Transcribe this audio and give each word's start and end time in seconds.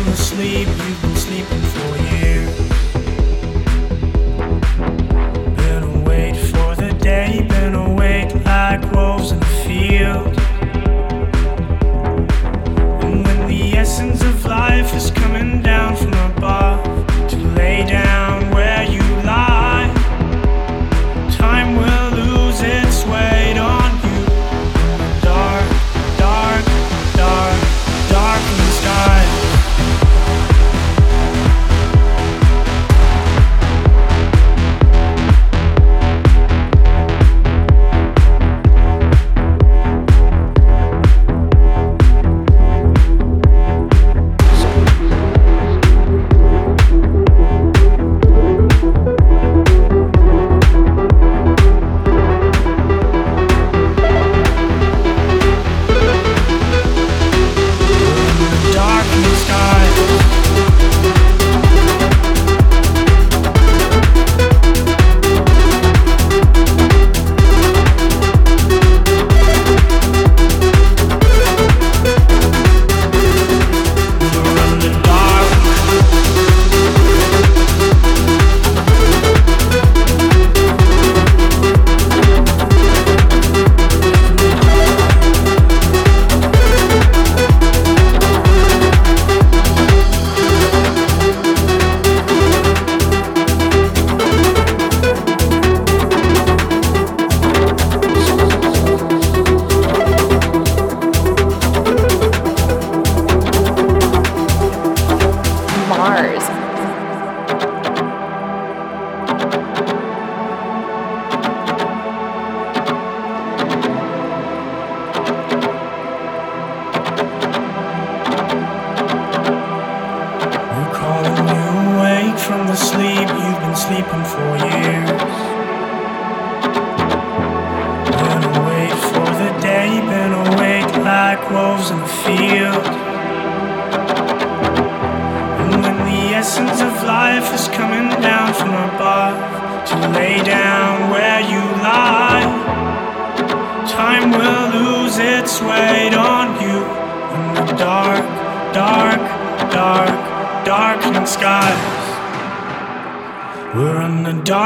from 0.00 0.10
the 0.10 0.16
sleep 0.16 0.68
you've 0.68 1.02
been 1.02 1.16
sleeping 1.16 1.62
for 1.62 2.14
years. 2.14 2.29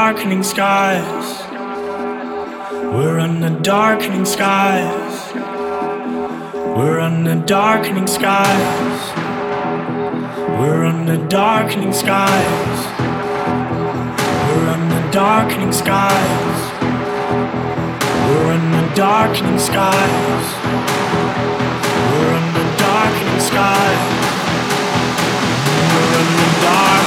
darkening 0.05 0.43
skies. 0.43 1.27
We're 2.93 3.19
under 3.19 3.49
darkening 3.61 4.23
skies. 4.23 5.33
We're 6.77 6.99
under 6.99 7.43
darkening 7.43 8.05
skies. 8.05 9.01
We're 10.59 10.85
under 10.85 11.17
darkening 11.27 11.91
skies. 11.91 12.79
We're 14.47 14.69
under 14.77 15.11
darkening 15.11 15.73
skies. 15.73 16.59
We're 18.27 18.51
under 18.57 18.85
darkening 18.93 19.57
skies. 19.57 20.45
We're 22.11 22.33
under 22.41 22.65
darkening 22.77 23.39
skies. 23.49 24.03
We're 25.89 26.13
under 26.21 26.49
dark. 26.61 27.04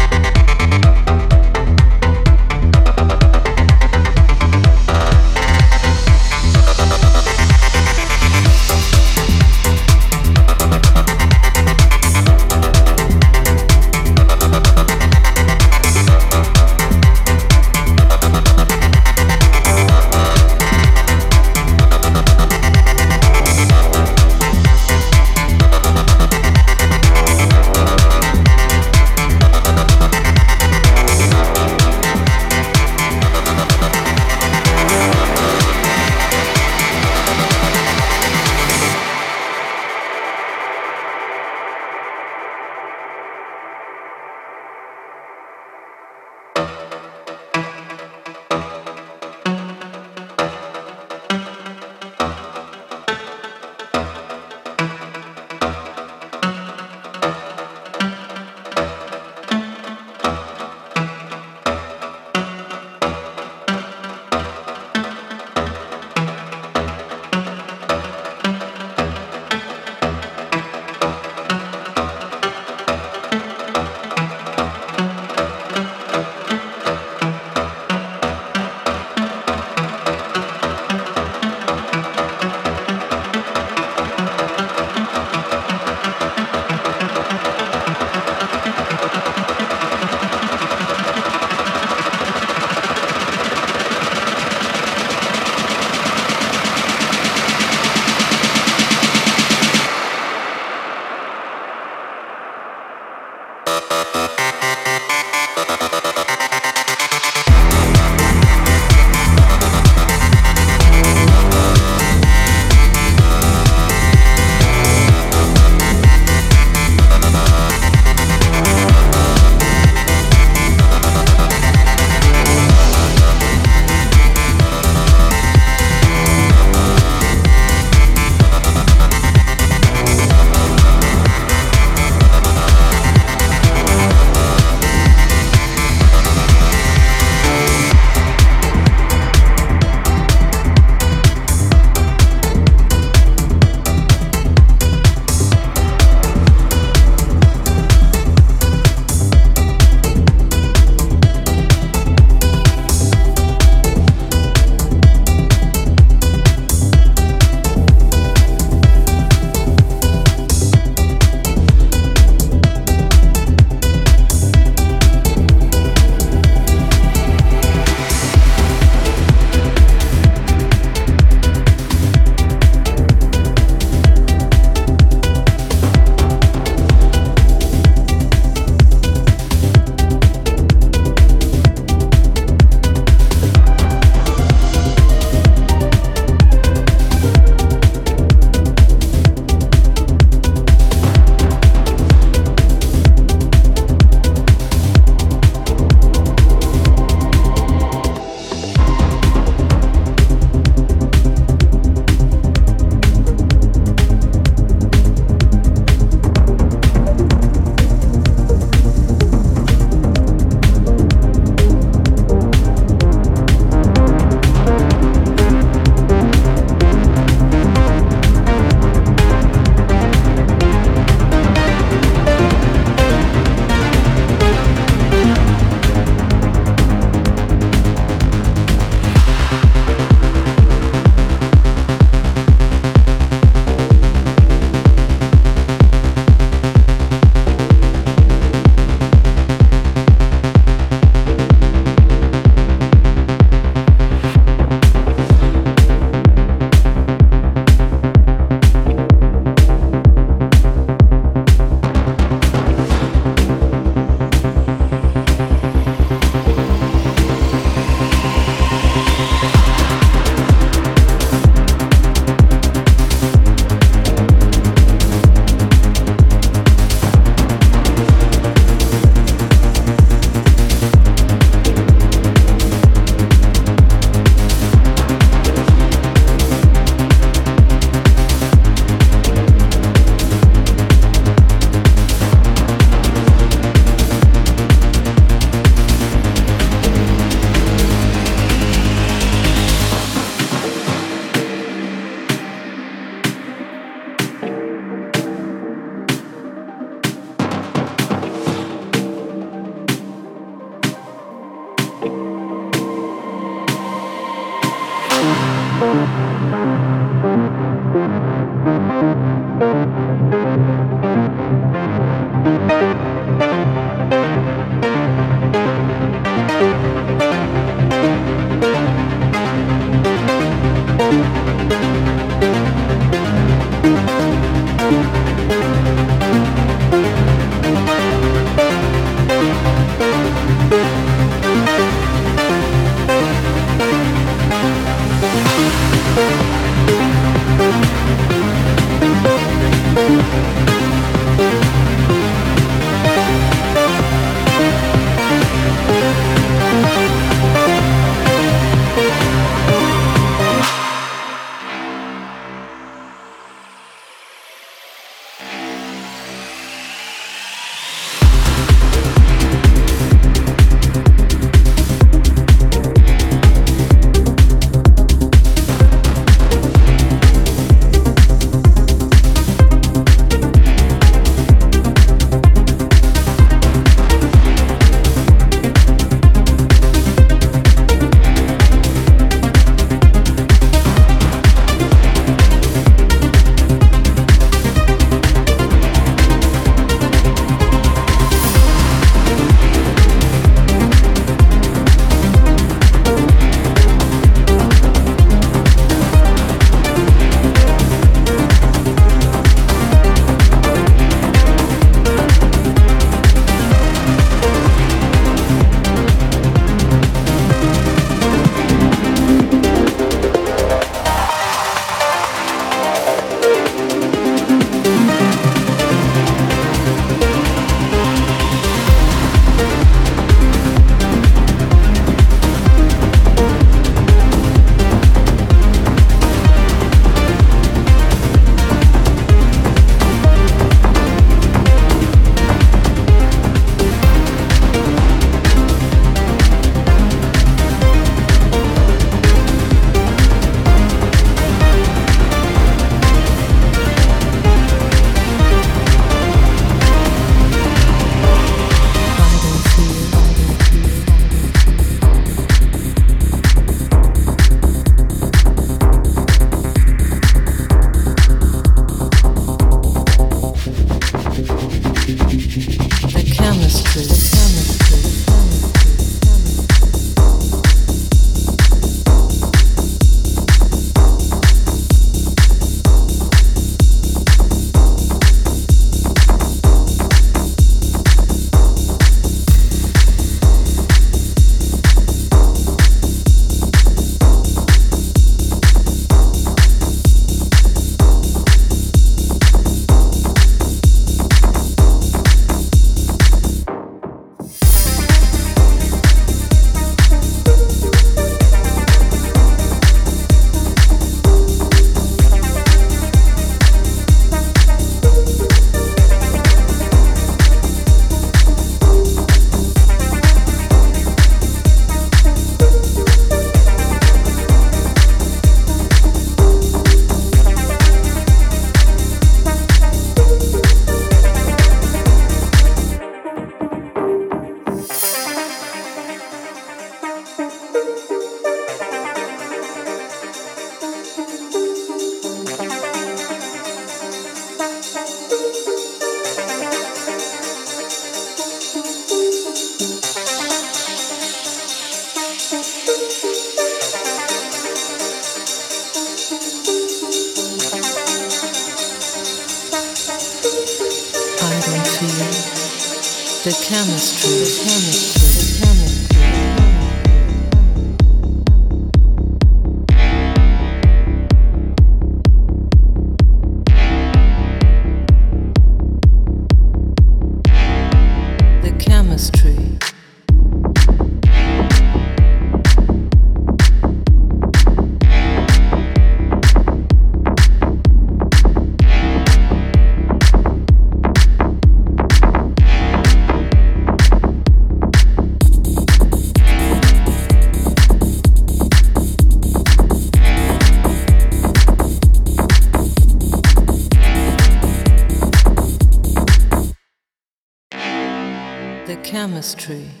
Tree. 599.55 600.00